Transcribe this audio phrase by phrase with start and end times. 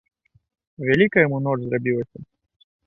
[0.87, 2.17] Вялікая яму ноч зрабілася.